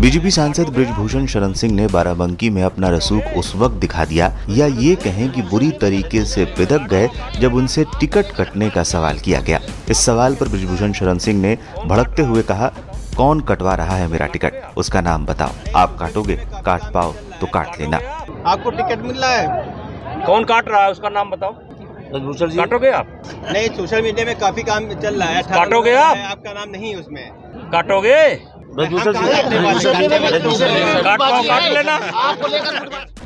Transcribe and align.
BJP 0.00 0.30
सांसद 0.30 0.68
ब्रिजभूषण 0.68 1.26
शरण 1.26 1.52
सिंह 1.52 1.72
ने 1.74 1.86
बाराबंकी 1.86 2.48
में 2.50 2.62
अपना 2.62 2.88
रसूख 2.88 3.24
उस 3.36 3.54
वक्त 3.56 3.74
दिखा 3.74 4.04
दिया 4.04 4.26
या 4.48 4.66
ये 4.66 4.94
कहें 4.94 5.30
कि 5.30 5.42
बुरी 5.42 5.70
तरीके 5.80 6.24
से 6.24 6.44
बिदक 6.58 6.86
गए 6.90 7.08
जब 7.40 7.54
उनसे 7.54 7.84
टिकट 8.00 8.30
कटने 8.36 8.68
का 8.70 8.82
सवाल 8.82 9.18
किया 9.18 9.40
गया। 9.40 9.60
इस 9.90 10.04
सवाल 10.06 10.34
पर 10.34 10.48
ब्रिजभूषण 10.48 10.92
शरण 10.92 11.18
सिंह 11.18 11.40
ने 11.40 11.56
भड़कते 11.86 12.22
हुए 12.22 12.42
कहा 12.42 12.72
कौन 13.16 13.40
कटवा 13.40 13.74
रहा 13.74 13.96
है 13.96 14.06
मेरा 14.08 14.26
टिकट? 14.26 14.52
उसका 14.76 15.00
नाम 15.00 15.26
बताओ। 15.26 15.50
आप 15.76 15.96
काटोगे? 15.98 16.36
काट 16.64 16.92
पाओ 16.92 17.12
तो 17.40 17.46
काट 17.46 17.80
लेना। 17.80 17.96
आपको 18.46 18.70
टिकट 18.70 19.02
मिल 19.02 19.16
रहा 19.16 19.30
है? 19.30 20.24
कौन 20.26 20.44
काट 20.44 20.68
रहा 20.68 20.82
है? 20.82 20.90
उसका 20.90 21.08
नाम 21.08 21.30
बताओ। 21.30 21.52
भूषण 22.20 22.48
जी। 22.48 22.56
काटोगे 22.56 22.90
आप? 22.90 23.20
नहीं 23.52 23.68
सोशल 23.68 24.02
मीडिया 24.02 24.26
में 24.26 24.38
काफ़ी 24.38 24.62
काम 24.62 24.88
चल 24.94 25.20
रहा 25.20 25.28
है। 25.28 25.42
काटोगे 25.42 25.94
आप? 25.96 26.16
आपका 26.30 26.52
नाम 26.52 26.70
नहीं 26.70 26.94
उसमें। 26.96 27.28
काटोगे? 27.72 28.59
हैं? 28.78 28.88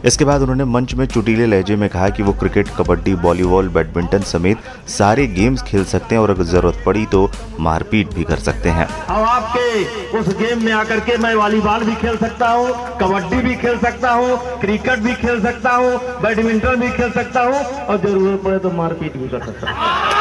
इसके 0.04 0.24
बाद 0.24 0.42
उन्होंने 0.42 0.64
मंच 0.66 0.94
में 0.94 1.04
चुटीले 1.06 1.46
लहजे 1.46 1.76
में 1.76 1.88
कहा 1.88 2.08
कि 2.16 2.22
वो 2.22 2.32
क्रिकेट 2.40 2.68
कबड्डी 2.78 3.12
वॉलीबॉल 3.22 3.68
बैडमिंटन 3.74 4.22
समेत 4.30 4.58
सारे 4.90 5.26
गेम्स 5.28 5.62
खेल 5.62 5.84
सकते 5.92 6.14
हैं 6.14 6.22
और 6.22 6.30
अगर 6.30 6.44
ज़रूरत 6.44 6.82
पड़ी 6.86 7.04
तो 7.12 7.30
मारपीट 7.60 8.14
भी 8.14 8.24
कर 8.24 8.38
सकते 8.48 8.68
हैं। 8.68 8.86
अब 8.86 9.22
आपके 9.24 10.18
उस 10.18 10.28
गेम 10.38 10.64
में 10.64 10.72
आकर 10.72 11.00
के 11.06 11.16
मैं 11.18 11.34
वॉलीबॉल 11.34 11.84
भी 11.84 11.94
खेल 12.02 12.16
सकता 12.16 12.48
हूँ 12.50 12.68
कबड्डी 13.00 13.36
भी 13.48 13.54
खेल 13.62 13.78
सकता 13.78 14.10
हूँ 14.12 14.36
क्रिकेट 14.60 14.98
भी 14.98 15.14
खेल 15.22 15.40
सकता 15.42 15.70
हूँ 15.72 15.96
बैडमिंटन 16.22 16.80
भी 16.80 16.90
खेल 16.96 17.10
सकता 17.12 17.42
हूँ 17.42 17.64
और 17.86 18.00
ज़रूरत 18.00 18.42
पड़े 18.44 18.58
तो 18.58 18.70
मारपीट 18.72 19.16
भी 19.16 19.28
कर 19.28 19.44
सकता 19.46 19.70
हूँ। 19.70 20.13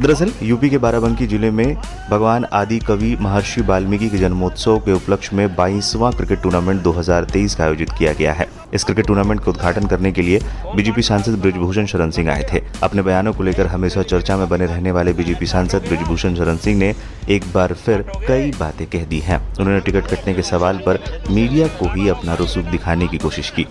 दरअसल, 0.00 0.32
यूपी 0.42 0.70
के 0.70 0.78
बाराबंकी 0.78 1.26
ज़िले 1.26 1.50
में 1.50 1.76
भगवान 2.10 2.44
आदि 2.44 2.78
कवि 2.78 3.16
महर्षि 3.20 3.60
वाल्मीकि 3.60 4.08
के 4.08 4.18
जन्मोत्सव 4.18 4.78
के 4.78 4.92
उपलक्ष्य 4.92 5.36
में 5.36 5.56
22वां 5.56 6.12
क्रिकेट 6.12 6.42
टूर्नामेंट 6.42 6.82
2023 6.82 7.54
का 7.54 7.64
आयोजित 7.64 7.90
किया 7.98 8.12
गया 8.12 8.32
है। 8.32 8.48
इस 8.74 8.84
क्रिकेट 8.84 9.06
टूर्नामेंट 9.06 9.44
का 9.44 9.50
उद्घाटन 9.50 9.86
करने 9.86 10.12
के 10.12 10.22
लिए 10.22 10.40
बीजेपी 10.76 11.02
सांसद 11.02 11.32
ब्रिजभूषण 11.32 11.86
शरण 11.86 12.10
सिंह 12.10 12.30
आए 12.30 12.46
थे। 12.52 12.62
अपने 12.82 13.02
बयानों 13.02 13.32
को 13.32 13.42
लेकर 13.42 13.66
हमेशा 13.66 14.02
चर्चा 14.02 14.36
में 14.36 14.48
बने 14.48 14.66
रहने 14.66 14.90
वाले 14.90 15.12
बीजेपी 15.12 15.46
सांसद 15.46 15.78
ब्रिजभूषण 15.78 16.34
शरण 16.34 16.56
सिंह 16.56 16.78
ने 16.78 16.94
एक 17.28 17.44
बार 17.54 17.72
फिर 17.72 18.04
कई 18.28 18.50
बातें 18.50 18.86
कह 18.86 19.04
दी 19.04 19.18
हैं। 19.18 19.56
उन्होंने 19.60 19.80
टिकट 19.80 20.06
कटने 20.06 20.34
के 20.34 20.42
सवाल 20.42 20.76
पर 20.76 21.22
मीडिया 21.30 21.66
को 21.66 21.94
ही 21.94 22.08
अपना 22.08 22.34
रसूख 22.34 22.64
दिखाने 22.64 23.08
की 23.08 23.18
कोशिश 23.18 23.50
की। 23.50 23.66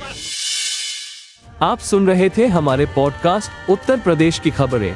आप 1.61 1.79
सुन 1.79 2.07
रहे 2.07 2.29
थे 2.29 2.47
हमारे 2.47 2.85
पॉडकास्ट 2.85 3.69
उत्तर 3.69 3.99
प्रदेश 3.99 4.39
की 4.39 4.51
खबरें। 4.51 4.95